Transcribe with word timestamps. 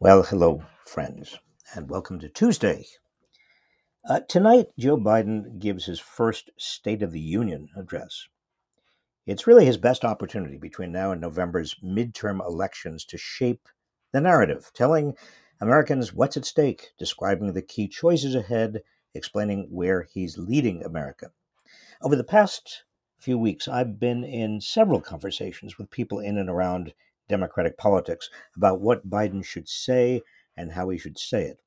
Well, 0.00 0.24
hello, 0.24 0.64
friends, 0.84 1.38
and 1.72 1.88
welcome 1.88 2.18
to 2.18 2.28
Tuesday. 2.28 2.84
Uh, 4.04 4.20
tonight, 4.28 4.66
Joe 4.76 4.96
Biden 4.96 5.60
gives 5.60 5.86
his 5.86 6.00
first 6.00 6.50
State 6.58 7.00
of 7.00 7.12
the 7.12 7.20
Union 7.20 7.68
address. 7.76 8.26
It's 9.24 9.46
really 9.46 9.64
his 9.64 9.76
best 9.76 10.04
opportunity 10.04 10.58
between 10.58 10.90
now 10.90 11.12
and 11.12 11.20
November's 11.20 11.76
midterm 11.82 12.44
elections 12.44 13.04
to 13.04 13.16
shape 13.16 13.68
the 14.12 14.20
narrative, 14.20 14.72
telling 14.74 15.14
Americans 15.60 16.12
what's 16.12 16.36
at 16.36 16.44
stake, 16.44 16.90
describing 16.98 17.52
the 17.52 17.62
key 17.62 17.86
choices 17.86 18.34
ahead, 18.34 18.82
explaining 19.14 19.68
where 19.70 20.02
he's 20.02 20.36
leading 20.36 20.82
America. 20.82 21.30
Over 22.02 22.16
the 22.16 22.24
past 22.24 22.82
few 23.20 23.38
weeks, 23.38 23.68
I've 23.68 24.00
been 24.00 24.24
in 24.24 24.60
several 24.60 25.00
conversations 25.00 25.78
with 25.78 25.88
people 25.88 26.18
in 26.18 26.36
and 26.36 26.50
around 26.50 26.92
Democratic 27.28 27.76
politics 27.76 28.28
about 28.56 28.80
what 28.80 29.08
Biden 29.08 29.44
should 29.44 29.68
say 29.68 30.22
and 30.56 30.72
how 30.72 30.88
he 30.88 30.98
should 30.98 31.18
say 31.18 31.44
it. 31.44 31.58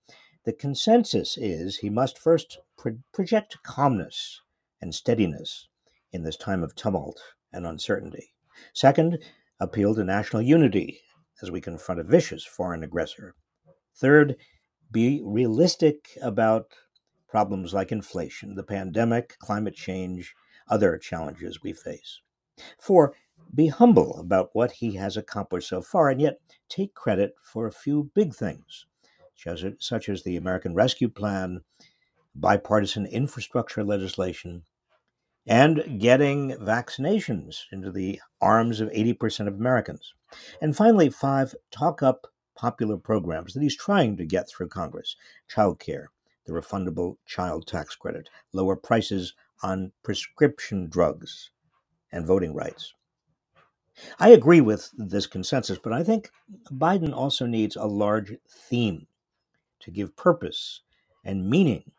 The 0.45 0.53
consensus 0.53 1.37
is 1.37 1.77
he 1.77 1.89
must 1.89 2.17
first 2.17 2.57
pro- 2.77 2.99
project 3.13 3.57
calmness 3.63 4.41
and 4.81 4.93
steadiness 4.93 5.67
in 6.11 6.23
this 6.23 6.37
time 6.37 6.63
of 6.63 6.75
tumult 6.75 7.21
and 7.51 7.65
uncertainty. 7.65 8.33
Second, 8.73 9.19
appeal 9.59 9.95
to 9.95 10.03
national 10.03 10.41
unity 10.41 11.01
as 11.41 11.51
we 11.51 11.61
confront 11.61 11.99
a 11.99 12.03
vicious 12.03 12.45
foreign 12.45 12.83
aggressor. 12.83 13.35
Third, 13.95 14.35
be 14.91 15.21
realistic 15.23 16.17
about 16.21 16.71
problems 17.27 17.73
like 17.73 17.91
inflation, 17.91 18.55
the 18.55 18.63
pandemic, 18.63 19.37
climate 19.39 19.75
change, 19.75 20.33
other 20.69 20.97
challenges 20.97 21.61
we 21.61 21.73
face. 21.73 22.21
Four, 22.79 23.13
be 23.55 23.67
humble 23.67 24.19
about 24.19 24.49
what 24.53 24.71
he 24.71 24.95
has 24.95 25.17
accomplished 25.17 25.69
so 25.69 25.81
far 25.81 26.09
and 26.09 26.21
yet 26.21 26.39
take 26.69 26.93
credit 26.93 27.35
for 27.41 27.67
a 27.67 27.71
few 27.71 28.09
big 28.13 28.33
things, 28.33 28.85
such 29.79 30.09
as 30.09 30.23
the 30.23 30.35
American 30.35 30.73
Rescue 30.73 31.09
Plan, 31.09 31.61
bipartisan 32.35 33.05
infrastructure 33.05 33.83
legislation, 33.83 34.63
and 35.47 35.99
getting 35.99 36.51
vaccinations 36.57 37.61
into 37.71 37.91
the 37.91 38.19
arms 38.41 38.81
of 38.81 38.89
80% 38.89 39.47
of 39.47 39.55
Americans. 39.55 40.13
And 40.61 40.75
finally, 40.75 41.09
five, 41.09 41.55
talk 41.71 42.03
up 42.03 42.27
popular 42.55 42.97
programs 42.97 43.53
that 43.53 43.63
he's 43.63 43.77
trying 43.77 44.17
to 44.17 44.25
get 44.25 44.49
through 44.49 44.67
Congress 44.67 45.15
child 45.47 45.79
care, 45.79 46.09
the 46.45 46.53
refundable 46.53 47.15
child 47.25 47.65
tax 47.65 47.95
credit, 47.95 48.29
lower 48.51 48.75
prices 48.75 49.33
on 49.63 49.91
prescription 50.03 50.89
drugs, 50.89 51.51
and 52.11 52.25
voting 52.25 52.53
rights. 52.53 52.93
I 54.19 54.29
agree 54.29 54.61
with 54.61 54.91
this 54.97 55.27
consensus, 55.27 55.79
but 55.79 55.93
I 55.93 56.03
think 56.03 56.31
Biden 56.71 57.13
also 57.13 57.45
needs 57.45 57.75
a 57.75 57.85
large 57.85 58.35
theme 58.49 59.07
to 59.81 59.91
give 59.91 60.15
purpose 60.15 60.81
and 61.23 61.49
meaning 61.49 61.91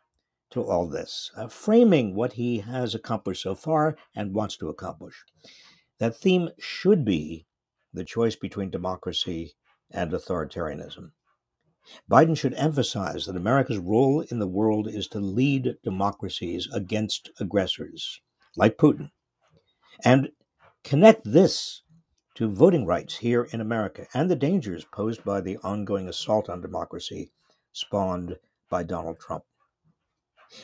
to 0.51 0.63
all 0.63 0.87
this, 0.87 1.31
uh, 1.35 1.47
framing 1.47 2.15
what 2.15 2.33
he 2.33 2.59
has 2.59 2.95
accomplished 2.95 3.43
so 3.43 3.55
far 3.55 3.97
and 4.15 4.33
wants 4.33 4.57
to 4.57 4.69
accomplish. 4.69 5.23
That 5.99 6.15
theme 6.17 6.49
should 6.59 7.05
be 7.05 7.45
the 7.93 8.05
choice 8.05 8.35
between 8.35 8.69
democracy 8.69 9.53
and 9.91 10.11
authoritarianism. 10.11 11.11
Biden 12.09 12.37
should 12.37 12.53
emphasize 12.55 13.25
that 13.25 13.35
America's 13.35 13.79
role 13.79 14.21
in 14.21 14.39
the 14.39 14.47
world 14.47 14.87
is 14.87 15.07
to 15.09 15.19
lead 15.19 15.77
democracies 15.83 16.67
against 16.73 17.31
aggressors 17.39 18.21
like 18.55 18.77
Putin 18.77 19.11
and 20.03 20.29
connect 20.83 21.21
this 21.25 21.83
to 22.39 22.47
voting 22.47 22.85
rights 22.85 23.17
here 23.17 23.49
in 23.51 23.59
America 23.59 24.07
and 24.13 24.31
the 24.31 24.35
dangers 24.37 24.85
posed 24.93 25.21
by 25.25 25.41
the 25.41 25.57
ongoing 25.57 26.07
assault 26.07 26.47
on 26.47 26.61
democracy 26.61 27.29
spawned 27.73 28.37
by 28.69 28.81
Donald 28.81 29.19
Trump. 29.19 29.43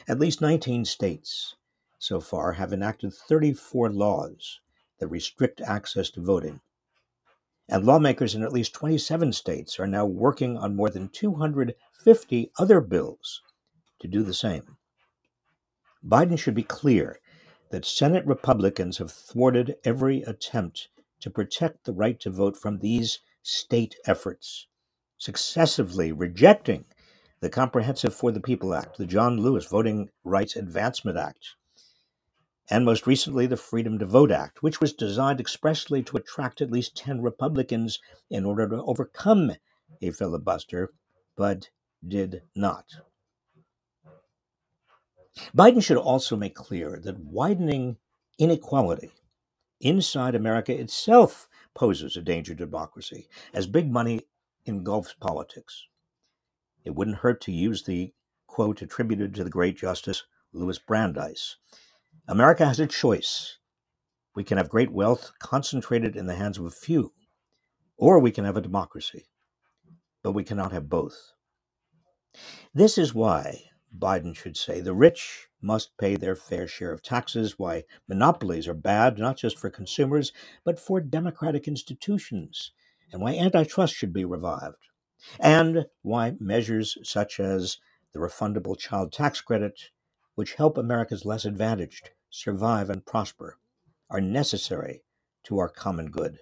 At 0.07 0.17
least 0.17 0.39
19 0.39 0.85
states 0.85 1.57
so 1.99 2.21
far 2.21 2.53
have 2.53 2.71
enacted 2.71 3.13
34 3.13 3.89
laws 3.89 4.61
that 4.99 5.09
restrict 5.09 5.59
access 5.59 6.09
to 6.11 6.21
voting. 6.21 6.61
And 7.67 7.85
lawmakers 7.85 8.35
in 8.35 8.43
at 8.43 8.53
least 8.53 8.73
27 8.73 9.33
states 9.33 9.77
are 9.77 9.85
now 9.85 10.05
working 10.05 10.57
on 10.57 10.77
more 10.77 10.89
than 10.89 11.09
250 11.09 12.51
other 12.57 12.79
bills 12.79 13.41
to 13.99 14.07
do 14.07 14.23
the 14.23 14.33
same. 14.33 14.77
Biden 16.07 16.39
should 16.39 16.55
be 16.55 16.63
clear 16.63 17.19
that 17.71 17.83
Senate 17.83 18.25
Republicans 18.25 18.99
have 18.99 19.11
thwarted 19.11 19.75
every 19.83 20.21
attempt 20.21 20.87
to 21.21 21.29
protect 21.29 21.85
the 21.85 21.93
right 21.93 22.19
to 22.19 22.29
vote 22.29 22.57
from 22.57 22.79
these 22.79 23.19
state 23.41 23.95
efforts, 24.05 24.67
successively 25.17 26.11
rejecting 26.11 26.85
the 27.39 27.49
Comprehensive 27.49 28.13
for 28.13 28.31
the 28.31 28.39
People 28.39 28.73
Act, 28.73 28.97
the 28.97 29.05
John 29.05 29.37
Lewis 29.37 29.65
Voting 29.65 30.09
Rights 30.23 30.55
Advancement 30.55 31.17
Act, 31.17 31.55
and 32.69 32.85
most 32.85 33.05
recently 33.05 33.45
the 33.45 33.57
Freedom 33.57 33.99
to 33.99 34.05
Vote 34.05 34.31
Act, 34.31 34.63
which 34.63 34.81
was 34.81 34.93
designed 34.93 35.39
expressly 35.39 36.01
to 36.03 36.17
attract 36.17 36.61
at 36.61 36.71
least 36.71 36.97
10 36.97 37.21
Republicans 37.21 37.99
in 38.29 38.45
order 38.45 38.67
to 38.67 38.83
overcome 38.83 39.51
a 40.01 40.11
filibuster, 40.11 40.91
but 41.35 41.69
did 42.07 42.41
not. 42.55 42.85
Biden 45.55 45.83
should 45.83 45.97
also 45.97 46.35
make 46.35 46.55
clear 46.55 46.99
that 47.03 47.19
widening 47.19 47.97
inequality 48.39 49.11
inside 49.85 50.33
America 50.35 50.77
itself 50.77 51.47
poses 51.75 52.17
a 52.17 52.21
danger 52.21 52.55
to 52.55 52.65
democracy 52.65 53.27
as 53.53 53.67
big 53.67 53.91
money 53.91 54.21
engulfs 54.65 55.13
politics. 55.13 55.85
It 56.83 56.95
wouldn't 56.95 57.17
hurt 57.17 57.39
to 57.41 57.51
use 57.51 57.83
the 57.83 58.13
quote 58.47 58.81
attributed 58.81 59.35
to 59.35 59.43
the 59.43 59.49
great 59.49 59.77
Justice 59.77 60.23
Louis 60.51 60.79
Brandeis 60.79 61.57
America 62.27 62.65
has 62.65 62.79
a 62.79 62.87
choice. 62.87 63.59
We 64.35 64.43
can 64.43 64.57
have 64.57 64.69
great 64.69 64.91
wealth 64.91 65.31
concentrated 65.37 66.15
in 66.15 66.25
the 66.25 66.35
hands 66.35 66.57
of 66.57 66.65
a 66.65 66.71
few, 66.71 67.13
or 67.97 68.19
we 68.19 68.31
can 68.31 68.45
have 68.45 68.57
a 68.57 68.61
democracy, 68.61 69.27
but 70.23 70.31
we 70.31 70.43
cannot 70.43 70.71
have 70.71 70.89
both. 70.89 71.33
This 72.73 72.97
is 72.97 73.13
why 73.13 73.65
Biden 73.99 74.35
should 74.35 74.57
say. 74.57 74.81
The 74.81 74.93
rich 74.93 75.47
must 75.61 75.97
pay 75.97 76.15
their 76.15 76.35
fair 76.35 76.67
share 76.67 76.91
of 76.91 77.01
taxes, 77.01 77.57
why 77.57 77.85
monopolies 78.07 78.67
are 78.67 78.73
bad, 78.73 79.17
not 79.17 79.37
just 79.37 79.57
for 79.57 79.69
consumers, 79.69 80.31
but 80.63 80.79
for 80.79 81.01
democratic 81.01 81.67
institutions, 81.67 82.71
and 83.11 83.21
why 83.21 83.35
antitrust 83.35 83.95
should 83.95 84.13
be 84.13 84.25
revived, 84.25 84.87
and 85.39 85.85
why 86.01 86.35
measures 86.39 86.97
such 87.03 87.39
as 87.39 87.77
the 88.13 88.19
refundable 88.19 88.77
child 88.77 89.11
tax 89.11 89.41
credit, 89.41 89.89
which 90.35 90.53
help 90.55 90.77
America's 90.77 91.25
less 91.25 91.45
advantaged 91.45 92.11
survive 92.29 92.89
and 92.89 93.05
prosper, 93.05 93.57
are 94.09 94.21
necessary 94.21 95.03
to 95.43 95.57
our 95.57 95.69
common 95.69 96.11
good. 96.11 96.39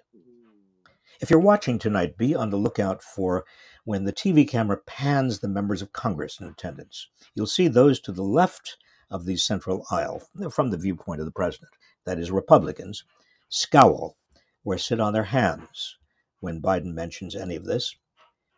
If 1.20 1.30
you're 1.30 1.40
watching 1.40 1.78
tonight, 1.78 2.18
be 2.18 2.34
on 2.34 2.50
the 2.50 2.56
lookout 2.56 3.02
for 3.02 3.44
when 3.84 4.04
the 4.04 4.12
TV 4.12 4.48
camera 4.48 4.78
pans 4.86 5.38
the 5.38 5.48
members 5.48 5.82
of 5.82 5.92
Congress 5.92 6.40
in 6.40 6.46
attendance. 6.46 7.08
You'll 7.34 7.46
see 7.46 7.68
those 7.68 8.00
to 8.00 8.12
the 8.12 8.22
left 8.22 8.76
of 9.10 9.26
the 9.26 9.36
central 9.36 9.86
aisle, 9.90 10.22
from 10.50 10.70
the 10.70 10.78
viewpoint 10.78 11.20
of 11.20 11.26
the 11.26 11.32
president, 11.32 11.70
that 12.04 12.18
is, 12.18 12.30
Republicans, 12.30 13.04
scowl 13.48 14.16
or 14.64 14.78
sit 14.78 15.00
on 15.00 15.12
their 15.12 15.24
hands 15.24 15.98
when 16.40 16.60
Biden 16.60 16.94
mentions 16.94 17.36
any 17.36 17.56
of 17.56 17.64
this. 17.64 17.94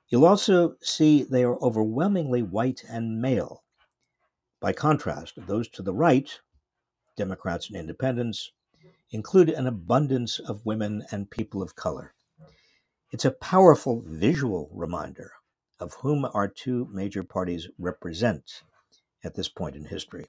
You'll 0.09 0.25
also 0.25 0.76
see 0.81 1.25
they 1.25 1.42
are 1.44 1.60
overwhelmingly 1.60 2.42
white 2.42 2.84
and 2.88 3.20
male. 3.20 3.65
By 4.60 4.72
contrast, 4.72 5.34
those 5.47 5.69
to 5.70 5.82
the 5.82 5.92
right, 5.92 6.41
Democrats 7.16 7.69
and 7.69 7.76
independents, 7.76 8.53
include 9.10 9.48
an 9.48 9.66
abundance 9.66 10.38
of 10.38 10.65
women 10.66 11.04
and 11.10 11.31
people 11.31 11.62
of 11.62 11.76
color. 11.76 12.15
It's 13.16 13.25
a 13.25 13.31
powerful 13.31 14.03
visual 14.04 14.69
reminder 14.75 15.33
of 15.80 15.95
whom 15.95 16.27
our 16.34 16.47
two 16.47 16.86
major 16.92 17.22
parties 17.22 17.66
represent 17.78 18.63
at 19.24 19.34
this 19.34 19.48
point 19.48 19.74
in 19.74 19.86
history. 19.86 20.27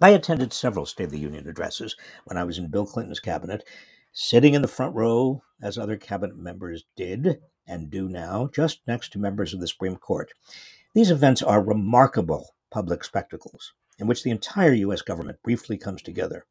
I 0.00 0.08
attended 0.08 0.54
several 0.54 0.86
State 0.86 1.04
of 1.04 1.10
the 1.10 1.18
Union 1.18 1.46
addresses 1.46 1.94
when 2.24 2.38
I 2.38 2.44
was 2.44 2.56
in 2.56 2.70
Bill 2.70 2.86
Clinton's 2.86 3.20
cabinet, 3.20 3.68
sitting 4.14 4.54
in 4.54 4.62
the 4.62 4.66
front 4.66 4.94
row, 4.94 5.42
as 5.60 5.76
other 5.76 5.98
cabinet 5.98 6.38
members 6.38 6.84
did 6.96 7.42
and 7.66 7.90
do 7.90 8.08
now, 8.08 8.48
just 8.50 8.80
next 8.86 9.12
to 9.12 9.18
members 9.18 9.52
of 9.52 9.60
the 9.60 9.68
Supreme 9.68 9.96
Court. 9.96 10.32
These 10.94 11.10
events 11.10 11.42
are 11.42 11.62
remarkable 11.62 12.54
public 12.70 13.04
spectacles 13.04 13.74
in 13.98 14.06
which 14.06 14.22
the 14.22 14.30
entire 14.30 14.72
U.S. 14.72 15.02
government 15.02 15.42
briefly 15.42 15.76
comes 15.76 16.00
together. 16.00 16.46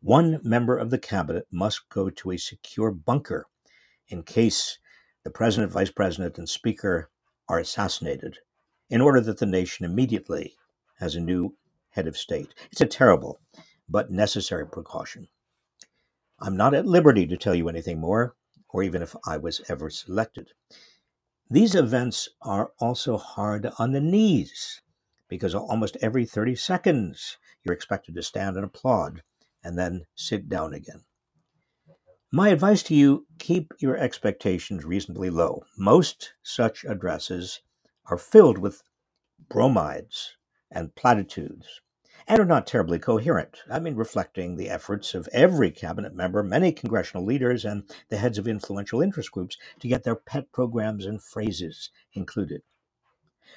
One 0.00 0.40
member 0.42 0.76
of 0.76 0.90
the 0.90 0.98
cabinet 0.98 1.46
must 1.48 1.88
go 1.90 2.10
to 2.10 2.32
a 2.32 2.36
secure 2.36 2.90
bunker 2.90 3.46
in 4.08 4.22
case 4.22 4.78
the 5.24 5.30
president, 5.30 5.72
vice 5.72 5.90
president, 5.90 6.38
and 6.38 6.48
speaker 6.48 7.10
are 7.48 7.58
assassinated, 7.58 8.38
in 8.90 9.00
order 9.00 9.20
that 9.20 9.38
the 9.38 9.46
nation 9.46 9.84
immediately 9.84 10.54
has 10.98 11.14
a 11.14 11.20
new 11.20 11.54
head 11.90 12.06
of 12.06 12.16
state. 12.16 12.54
It's 12.70 12.80
a 12.80 12.86
terrible 12.86 13.40
but 13.88 14.10
necessary 14.10 14.66
precaution. 14.66 15.28
I'm 16.40 16.56
not 16.56 16.74
at 16.74 16.86
liberty 16.86 17.26
to 17.26 17.36
tell 17.36 17.54
you 17.54 17.68
anything 17.68 17.98
more, 17.98 18.34
or 18.68 18.82
even 18.82 19.02
if 19.02 19.16
I 19.26 19.36
was 19.38 19.60
ever 19.68 19.90
selected. 19.90 20.52
These 21.50 21.74
events 21.74 22.28
are 22.42 22.72
also 22.78 23.16
hard 23.16 23.70
on 23.78 23.92
the 23.92 24.00
knees 24.00 24.82
because 25.28 25.54
almost 25.54 25.96
every 26.00 26.24
30 26.24 26.54
seconds 26.56 27.38
you're 27.62 27.74
expected 27.74 28.14
to 28.14 28.22
stand 28.22 28.56
and 28.56 28.64
applaud 28.64 29.22
and 29.64 29.78
then 29.78 30.06
sit 30.14 30.48
down 30.48 30.74
again. 30.74 31.04
My 32.30 32.50
advice 32.50 32.82
to 32.84 32.94
you 32.94 33.26
keep 33.38 33.72
your 33.78 33.96
expectations 33.96 34.84
reasonably 34.84 35.30
low. 35.30 35.64
Most 35.78 36.34
such 36.42 36.84
addresses 36.84 37.62
are 38.04 38.18
filled 38.18 38.58
with 38.58 38.82
bromides 39.48 40.36
and 40.70 40.94
platitudes 40.94 41.80
and 42.26 42.38
are 42.38 42.44
not 42.44 42.66
terribly 42.66 42.98
coherent. 42.98 43.62
I 43.70 43.80
mean, 43.80 43.94
reflecting 43.94 44.56
the 44.56 44.68
efforts 44.68 45.14
of 45.14 45.26
every 45.32 45.70
cabinet 45.70 46.14
member, 46.14 46.42
many 46.42 46.70
congressional 46.70 47.24
leaders, 47.24 47.64
and 47.64 47.90
the 48.10 48.18
heads 48.18 48.36
of 48.36 48.46
influential 48.46 49.00
interest 49.00 49.32
groups 49.32 49.56
to 49.80 49.88
get 49.88 50.04
their 50.04 50.14
pet 50.14 50.52
programs 50.52 51.06
and 51.06 51.22
phrases 51.22 51.88
included. 52.12 52.60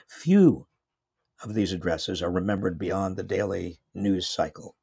Few 0.07 0.67
of 1.44 1.56
these 1.56 1.74
addresses 1.74 2.21
are 2.21 2.31
remembered 2.31 2.79
beyond 2.79 3.17
the 3.17 3.24
daily 3.24 3.81
news 3.94 4.29
cycle. 4.29 4.77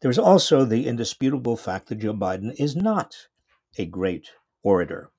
There's 0.00 0.18
also 0.18 0.64
the 0.64 0.86
indisputable 0.86 1.56
fact 1.56 1.88
that 1.88 2.00
Joe 2.00 2.14
Biden 2.14 2.54
is 2.58 2.76
not 2.76 3.28
a 3.78 3.86
great 3.86 4.30
orator. 4.62 5.10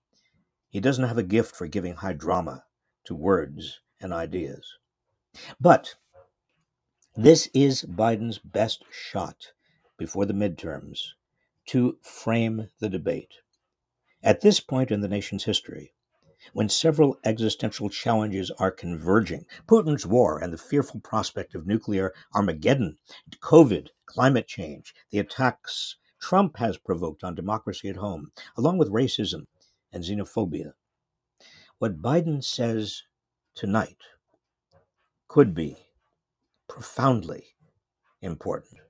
He 0.69 0.79
doesn't 0.79 1.07
have 1.07 1.17
a 1.17 1.23
gift 1.23 1.55
for 1.55 1.67
giving 1.67 1.95
high 1.95 2.13
drama 2.13 2.65
to 3.05 3.15
words 3.15 3.79
and 3.99 4.13
ideas. 4.13 4.77
But 5.59 5.95
this 7.15 7.47
is 7.53 7.83
Biden's 7.83 8.39
best 8.39 8.83
shot 8.91 9.51
before 9.97 10.25
the 10.25 10.33
midterms 10.33 10.99
to 11.67 11.97
frame 12.01 12.69
the 12.79 12.89
debate. 12.89 13.35
At 14.21 14.41
this 14.41 14.59
point 14.59 14.91
in 14.91 15.01
the 15.01 15.07
nation's 15.07 15.43
history, 15.43 15.92
when 16.51 16.67
several 16.67 17.17
existential 17.23 17.89
challenges 17.89 18.51
are 18.59 18.71
converging 18.71 19.45
Putin's 19.67 20.05
war 20.05 20.39
and 20.39 20.51
the 20.51 20.57
fearful 20.57 20.99
prospect 20.99 21.55
of 21.55 21.65
nuclear 21.65 22.13
Armageddon, 22.33 22.97
COVID, 23.39 23.87
climate 24.05 24.47
change, 24.47 24.93
the 25.09 25.19
attacks 25.19 25.95
Trump 26.19 26.57
has 26.57 26.77
provoked 26.77 27.23
on 27.23 27.35
democracy 27.35 27.89
at 27.89 27.97
home, 27.97 28.31
along 28.57 28.77
with 28.77 28.91
racism 28.91 29.47
and 29.91 30.03
xenophobia. 30.03 30.73
What 31.79 32.01
Biden 32.01 32.43
says 32.43 33.03
tonight 33.55 33.97
could 35.27 35.53
be 35.53 35.77
profoundly 36.67 37.55
important. 38.21 38.82